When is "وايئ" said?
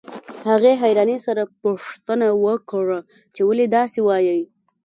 4.07-4.41